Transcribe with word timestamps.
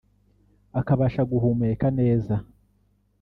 akabasha 0.79 1.21
guhumeka 1.31 1.85
neza 1.99 2.35